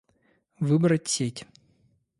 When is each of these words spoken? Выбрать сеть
Выбрать 0.59 1.07
сеть 1.07 1.45